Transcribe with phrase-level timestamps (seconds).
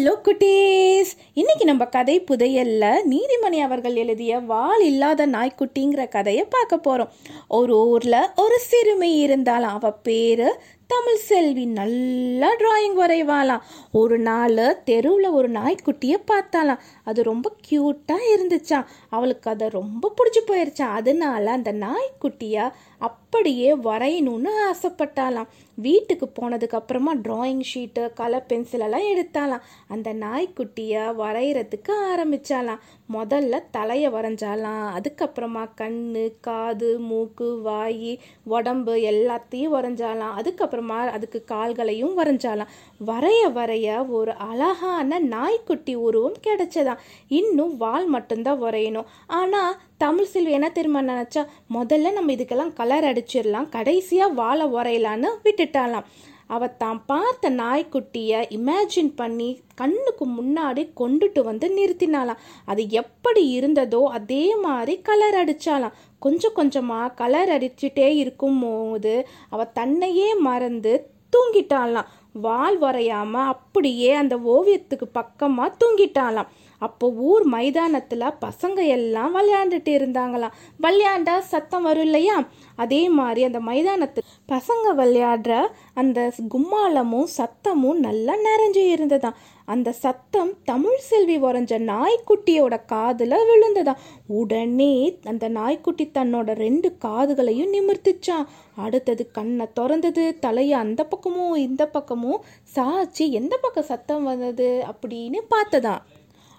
[0.00, 1.10] Hello குட்டீஸ்.
[1.34, 7.08] இன்னைக்கு நம்ம கதை புதையல்ல நீதிமணி அவர்கள் எழுதிய வால் இல்லாத நாய்க்குட்டிங்கிற கதையை பார்க்க போகிறோம்
[7.48, 15.28] ஒரு ஊரில் ஒரு சிறுமி இருந்தாலும் அவ பேர் தமிழ் செல்வி நல்லா டிராயிங் வரைவாளாம் ஒரு நாள் தெருவில்
[15.28, 18.78] ஒரு நாய்க்குட்டியை பார்த்தாலாம் அது ரொம்ப க்யூட்டாக இருந்துச்சா.
[19.08, 20.86] அவளுக்கு அதை ரொம்ப பிடிச்சி போயிருச்சா.
[21.00, 22.64] அதனால அந்த நாய்க்குட்டியை
[22.98, 32.82] அப்படியே வரையணும்னு ஆசைப்பட்டாலாம் வீட்டுக்கு போனதுக்கு அப்புறமா டிராயிங் ஷீட்டு கலர் பென்சிலெல்லாம் எடுத்தாலாம் அந்த நாய்க்குட்டியை வரைகிறதுக்கு ஆரம்பிச்சாலாம்
[33.12, 34.82] முதல்ல தலையை வரைஞ்சாலாம்.
[34.96, 40.34] அதுக்கப்புறமா கண் காது மூக்கு வாய் உடம்பு எல்லாத்தையும் வரைஞ்சாலாம்.
[40.40, 42.72] அதுக்கப்புறமா அதுக்கு கால்களையும் வரைஞ்சாலாம்.
[43.06, 49.06] வரைய வரைய ஒரு அழகான நாய்க்குட்டி உருவம் கிடைச்சதான் இன்னும் வால் மட்டும்தான் வரையணும்.
[49.26, 53.68] ஆனால் தமிழ் செல்வி என்ன தெரியுமா நினச்சா முதல்ல நம்ம இதுக்கெல்லாம் கலர் அடிச்சிடலாம்.
[53.68, 56.04] கடைசியாக வாழை உரையலான்னு விட்டுட்டாலாம்.
[56.50, 64.44] அவ தான் பார்த்த நாய்க்குட்டியை இமேஜின் பண்ணி கண்ணுக்கு முன்னாடி கொண்டுட்டு வந்து நிறுத்தினாலாம் அது எப்படி இருந்ததோ அதே
[64.58, 69.14] மாதிரி கலர் அடித்தாலாம் கொஞ்சம் கொஞ்சமாக கலர் அடிச்சுட்டே இருக்கும் போது
[69.48, 70.94] அவ தன்னையே மறந்து
[71.32, 76.50] தூங்கிட்டாலாம் வால் வரையாமல் அப்படியே அந்த ஓவியத்துக்கு பக்கமாக தூங்கிட்டாலாம்
[76.86, 80.56] அப்போ ஊர் மைதானத்தில் பசங்க எல்லாம் விளையாண்டுட்டு இருந்தாங்களாம்.
[80.82, 82.36] விளையாண்டா சத்தம் வரும் இல்லையா
[82.76, 84.20] அதே மாதிரி அந்த மைதானத்து
[84.52, 85.54] பசங்க விளையாடுற
[85.94, 86.18] அந்த
[86.54, 89.38] கும்மாளமும் சத்தமும் நல்லா நிறைஞ்சு இருந்ததாம்.
[89.64, 94.00] அந்த சத்தம் தமிழ் செல்வி வரைஞ்ச நாய்க்குட்டியோட காதில் விழுந்ததாம்.
[94.26, 102.42] உடனே அந்த நாய்க்குட்டி தன்னோட ரெண்டு காதுகளையும் நிமிர்த்துச்சான் அடுத்தது கண்ணை திறந்தது தலையை அந்த பக்கமும் இந்த பக்கமும்
[102.74, 104.68] சாச்சி எந்த பக்கம் சத்தம் வந்தது?
[104.90, 106.02] அப்படின்னு பார்த்ததான்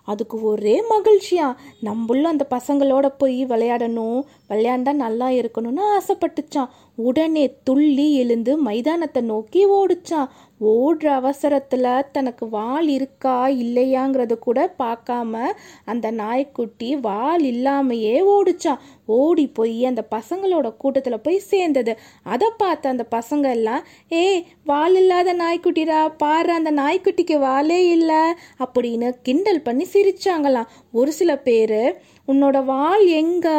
[0.03, 1.55] அதுக்கு ஒரே மகிழ்ச்சியா?
[1.79, 4.23] நம்மளும் அந்த பசங்களோட போய் விளையாடணும்.
[4.49, 6.69] விளையாண்டா நல்லா இருக்கணும்னு ஆசைப்பட்டுச்சான்
[7.01, 10.31] உடனே துள்ளி எழுந்து மைதானத்தை நோக்கி ஓடிச்சான்
[10.65, 15.39] ஓடுற அவசரத்தில் தனக்கு வால் இருக்கா இல்லையாங்கிறத கூட பார்க்காம
[15.85, 18.83] அந்த நாய்க்குட்டி வால் இல்லாமையே ஓடிச்சான்
[19.17, 21.93] ஓடி போய் அந்த பசங்களோட கூட்டத்தில் போய் சேர்ந்தது.
[22.23, 23.81] அதை பார்த்த அந்த பசங்க எல்லாம்
[24.11, 24.23] ஏ
[24.65, 28.23] வால் இல்லாத நாய்க்குட்டிடா பாரு அந்த நாய்க்குட்டிக்கு வாலே இல்லை
[28.65, 30.71] அப்படின்னு கிண்டல் பண்ணி சிரிச்சாங்களாம்.
[30.91, 31.79] ஒரு சில பேர்
[32.27, 33.49] உன்னோட வால் எங்க?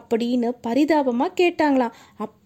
[0.00, 1.94] அப்படின்னு பரிதாபமாக கேட்டாங்களாம்.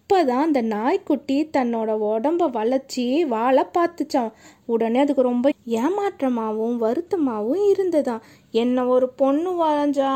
[0.09, 4.31] அப்போ தான் அந்த நாய்க்குட்டி தன்னோட உடம்ப வளைச்சி வாழை பார்த்துச்சான்
[4.65, 5.49] உடனே அதுக்கு ரொம்ப
[5.79, 8.23] ஏமாற்றமாகவும் வருத்தமாகவும் இருந்ததாம்.
[8.61, 10.13] என்ன ஒரு பொண்ணு வரைஞ்சா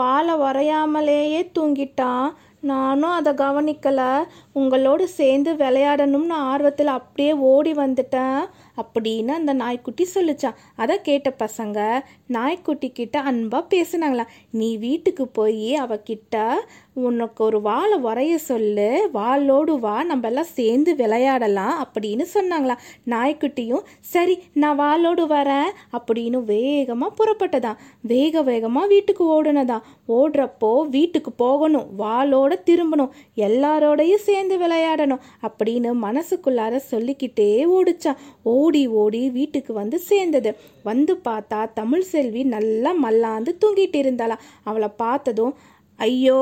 [0.00, 2.28] வாழை வரையாமலேயே தூங்கிட்டான்.
[2.70, 4.12] நானும் அதை கவனிக்கலை.
[4.52, 8.40] உங்களோடு சேர்ந்து விளையாடணும்னு ஆர்வத்தில் அப்படியே ஓடி வந்துட்டேன்.
[8.76, 16.52] அப்படின்னு அந்த நாய்க்குட்டி சொல்லிச்சான் அதை கேட்ட பசங்க நாய்க்குட்டி கிட்ட அன்பாக பேசினாங்களா நீ வீட்டுக்கு போய் அவகிட்ட
[16.94, 19.10] உனக்கு ஒரு வாழை உரைய சொல்லு.
[19.14, 22.76] வாளோடு வா நம்ம எல்லாம் சேர்ந்து விளையாடலாம் அப்படின்னு சொன்னாங்களா
[23.06, 31.86] நாய்க்குட்டியும் சரி நான் வாளோடு வரேன் அப்படின்னு வேகமாக புறப்பட்டதான் வேக வேகமாக வீட்டுக்கு ஓடுனதான் ஓடுறப்போ வீட்டுக்கு போகணும்
[31.98, 38.16] வாளோட திரும்பணும் எல்லாரோடையும் சேர்ந்து விளையாடணும் அப்படின்னு மனசுக்குள்ளார சொல்லிக்கிட்டே ஓடிச்சான்
[38.64, 40.50] ஓடி ஓடி வீட்டுக்கு வந்து சேர்ந்தது.
[40.88, 45.54] வந்து பார்த்தா தமிழ் செல்வி நல்லா மல்லாந்து தூங்கிட்டு இருந்தாளாம் அவளை பார்த்ததும்
[45.98, 46.38] ஐயோ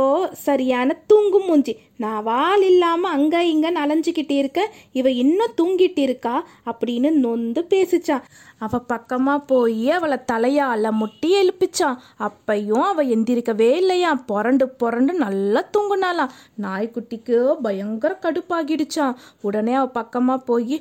[0.47, 1.73] சரியான தூங்கும் மூஞ்சி.
[2.03, 4.61] நான் வால் இல்லாமல் அங்கே இங்கே அலைஞ்சிக்கிட்டு இருக்க
[4.93, 6.35] இவ இன்னும் தூங்கிட்டு இருக்கா
[6.71, 8.25] அப்படின்னு நொந்து பேசிச்சான்
[8.59, 14.11] அவ பக்கமாக போய் அவளை தலையால முட்டி எழுப்பிச்சான் அப்பையும் அவள் எந்திரிக்கவே இல்லையா.
[14.31, 20.77] புரண்டு புரண்டு நல்லா தூங்குனாலாம் நாய்க்குட்டிக்கு பயங்கர கடுப்பாகிடுச்சான் உடனே அவள் பக்கமாக போய்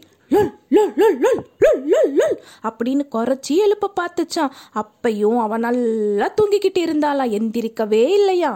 [2.67, 7.25] அப்படின்னு குறைச்சி எழுப்ப பார்த்துச்சான் அப்பையும் அவன் நல்லா தூங்கிக்கிட்டு இருந்தாளா.
[7.39, 8.51] எந்திரிக்கவே இல்லையா.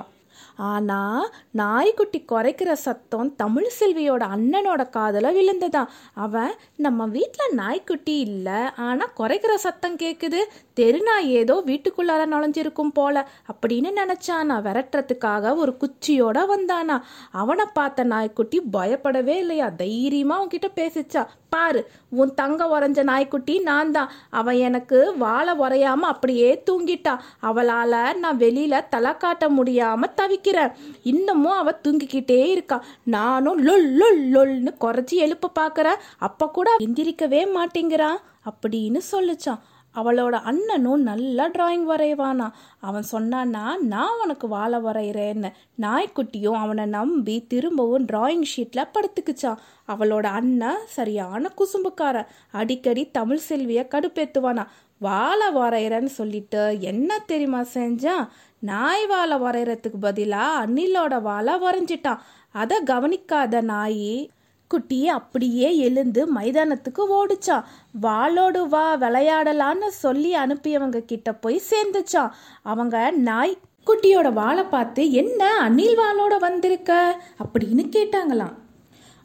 [0.58, 5.90] ஆனால் நாய்க்குட்டி குறைக்கிற சத்தம் தமிழ் செல்வியோட அண்ணனோட காதில் விழுந்ததான்.
[6.14, 10.42] அவன் நம்ம வீட்டில் நாய்க்குட்டி இல்லை ஆனால் குறைக்கிற சத்தம் கேட்குது
[10.80, 14.56] தெருநாய் ஏதோ வீட்டுக்குள்ளார நுழைஞ்சிருக்கும் போல அப்படின்னு நினைச்சானா.
[14.68, 17.02] விரட்டுறதுக்காக ஒரு குச்சியோட வந்தானா.
[17.31, 19.69] அவனை பார்த்த நாய்க்குட்டி பயப்படவே இல்லையா.
[19.69, 21.25] தைரியமா அவன்கிட்ட பேசிச்சா.
[21.50, 24.12] பாரு உன் தங்க உறைஞ்ச நாய்க்குட்டி நான் தான்.
[24.30, 27.20] அவன் எனக்கு வாழை உரையாம அப்படியே தூங்கிட்டா.
[27.41, 30.72] அவளால நான் வெளியில தலை காட்ட முடியாம தவிக்கிறேன்.
[31.03, 32.84] இன்னமும் அவ தூங்கிக்கிட்டே இருக்கா.
[33.03, 36.02] நானும் லொல் லொல் லொல்னு குறைச்சி எழுப்ப பார்க்குறேன்.
[36.17, 38.20] அப்ப கூட எந்திரிக்கவே மாட்டேங்கிறான்
[38.50, 39.61] அப்படின்னு சொல்லுச்சான்.
[39.96, 42.52] அவளோட அண்ணனும் நல்லா டிராயிங் வரைவானா?
[42.80, 45.52] அவன் சொன்னான்னா நான் உனக்கு வாழை வரைகிறேன்னு
[45.82, 54.66] நாய்க்குட்டியும் அவனை நம்பி திரும்பவும் டிராயிங் ஷீட்டில் படுத்துக்குச்சான் அவளோட அண்ணன் சரியான குசும்புக்காரன் அடிக்கடி தமிழ் செல்வியை கடுப்பேத்துவானா.
[55.00, 58.28] வாழை வரைகிறேன்னு சொல்லிட்டு என்ன தெரியுமா செஞ்சான்?
[58.59, 62.24] நாய் வாழை வரைகிறதுக்கு பதிலாக அண்ணிலோட வாழை வரைஞ்சிட்டான்.
[62.52, 64.30] அதை கவனிக்காத நாய்
[64.67, 67.64] குட்டி அப்படியே எழுந்து மைதானத்துக்கு ஓடிச்சான்.
[68.02, 72.32] வாளோடு வா விளையாடலான்னு சொல்லி அனுப்பியவங்க கிட்ட போய் சேர்ந்துச்சான்.
[72.62, 73.58] அவங்க நாய்
[73.88, 77.22] குட்டியோட வாளை பார்த்து என்ன அணில் வாளோட வந்திருக்க?
[77.44, 78.53] அப்படின்னு கேட்டாங்களாம்.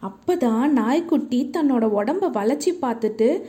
[0.02, 3.42] அப்போதான் நாய்க்குட்டி தன்னோட உடம்ப வளைச்சி பார்த்துட்டு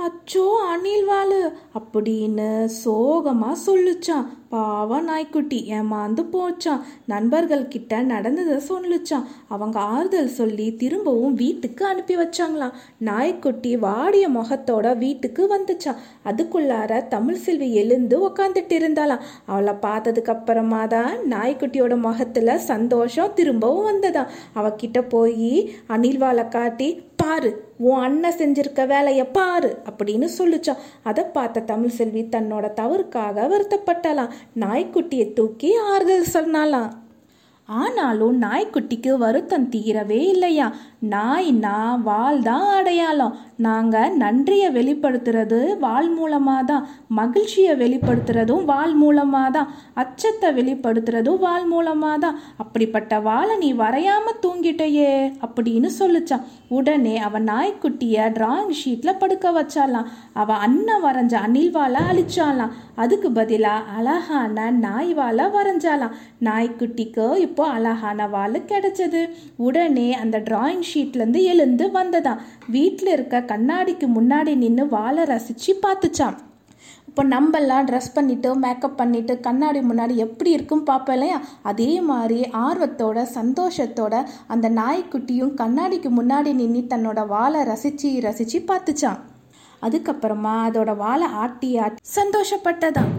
[0.00, 1.40] அச்சோ அணில் வாழு
[1.78, 2.50] அப்படின்னு
[2.82, 11.82] சோகமாக சொல்லுச்சான் பாவம் நாய்க்குட்டி ஏமாந்து போச்சான் நண்பர்கள் கிட்ட நடந்ததை சொல்லுச்சான் அவங்க ஆறுதல் சொல்லி திரும்பவும் வீட்டுக்கு
[11.86, 12.74] அனுப்பி வச்சாங்களாம்.
[12.98, 19.24] நாய்க்குட்டி வாடிய முகத்தோட வீட்டுக்கு வந்துச்சான் அதுக்குள்ளார தமிழ் செல்வி எழுந்து உக்காந்துட்டு இருந்தாளாம்.
[19.46, 24.32] அவளை பார்த்ததுக்கு அப்புறமா தான் நாய்க்குட்டியோட முகத்துல சந்தோஷம் திரும்பவும் வந்ததாம்.
[24.54, 25.52] அவகிட்ட போய்
[25.88, 26.90] அணில்வாளை காட்டி
[27.22, 30.82] பாரு உன் அண்ணன் செஞ்சிருக்க வேலையை பாரு அப்படின்னு சொல்லிச்சான்.
[31.02, 34.34] அதை பார்த்த தமிழ் செல்வி தன்னோட தவறுக்காக வருத்தப்பட்டலாம்.
[34.60, 36.90] நாய்க்குட்டியை தூக்கி ஆறுதல் சொன்னாலாம்.
[37.64, 40.74] ஆனாலும் நாய்க்குட்டிக்கு வருத்தம் தீரவே இல்லையா?
[41.02, 41.76] நாய்னா
[42.06, 43.36] வால் தான் அடையாளம்.
[43.66, 46.84] நாங்கள் நன்றியை வெளிப்படுத்துறது வால் மூலமாக தான்.
[47.18, 49.70] மகிழ்ச்சியை வெளிப்படுத்துறதும் வால் மூலமாக தான்.
[50.02, 52.38] அச்சத்தை வெளிப்படுத்துறதும் வால் மூலமாக தான்.
[52.62, 55.12] அப்படிப்பட்ட வாளை நீ வரையாமல் தூங்கிட்டையே
[55.46, 56.44] அப்படின்னு சொல்லுச்சான்
[56.78, 60.10] உடனே அவன் நாய்க்குட்டியை டிராயிங் ஷீட்டில் படுக்க வச்சாலாம்.
[60.42, 62.74] அவள் அண்ணன் வரைஞ்ச அணில் வாழை அழிச்சாலாம்.
[62.96, 66.16] அதுக்கு பதிலாக அழகான நாய் வாழை வரைஞ்சாலாம்.
[66.48, 69.24] நாய்க்குட்டிக்கு இப்போ அழகான வாள் கிடைச்சது.
[69.56, 72.40] உடனே அந்த டிராயிங் ஷீட்லேருந்து எழுந்து வந்ததாம்.
[72.66, 76.38] வீட்டில் இருக்க கண்ணாடிக்கு முன்னாடி நின்று வாழை ரசித்து பார்த்துச்சான்
[77.08, 81.40] இப்போ நம்மெல்லாம் ட்ரெஸ் பண்ணிவிட்டு மேக்கப் பண்ணிட்டு கண்ணாடி முன்னாடி எப்படி இருக்கும் பார்ப்போம் இல்லையா?
[81.62, 89.20] அதே மாதிரி ஆர்வத்தோட சந்தோஷத்தோட அந்த நாய்க்குட்டியும் கண்ணாடிக்கு முன்னாடி நின்று தன்னோட வாழை ரசித்து ரசித்து பார்த்துச்சான்
[89.82, 93.12] அதுக்கப்புறமா அதோட வாழை ஆட்டி ஆட்டி சந்தோஷப்பட்டதான்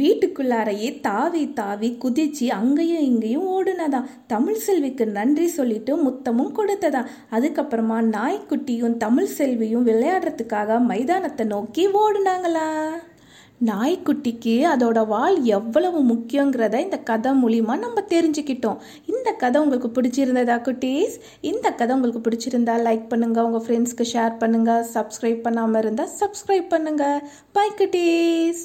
[0.00, 4.00] வீட்டுக்குள்ளாரையே தாவி தாவி குதிச்சு அங்கேயும் இங்கேயும் ஓடுனதா.
[4.26, 7.02] தமிழ் செல்விக்கு நன்றி சொல்லிட்டு முத்தமும் கொடுத்ததா.
[7.30, 12.68] அதுக்கப்புறமா நாய்க்குட்டியும் தமிழ் செல்வியும் விளையாடுறதுக்காக மைதானத்தை நோக்கி ஓடுனாங்களா?
[13.64, 18.76] நாய்க்குட்டிக்கு அதோட வால் எவ்வளவு முக்கியங்கிறத இந்த கதை மூலிமா நம்ம தெரிஞ்சுக்கிட்டோம்.
[19.06, 21.16] இந்த கதை உங்களுக்கு பிடிச்சிருந்ததா குட்டீஸ்?
[21.40, 23.44] இந்த கதை உங்களுக்கு பிடிச்சிருந்தா லைக் பண்ணுங்க.
[23.44, 24.86] உங்க ஃப்ரெண்ட்ஸ்க்கு ஷேர் பண்ணுங்க.
[24.94, 27.28] சப்ஸ்கிரைப் பண்ணாமல் இருந்தால் சப்ஸ்கிரைப் பண்ணுங்க.
[27.52, 28.64] பை குட்டீஸ்.